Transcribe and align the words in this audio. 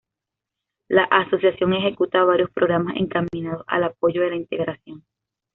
La 0.87 1.03
Asociación 1.03 1.73
ejecuta 1.73 2.23
varios 2.23 2.49
programas 2.49 2.95
encaminados 2.97 3.63
al 3.67 3.83
apoyo 3.83 4.21
de 4.23 4.31
la 4.31 4.35
Integración. 4.35 5.05